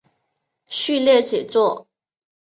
[0.67, 1.87] 序列写作。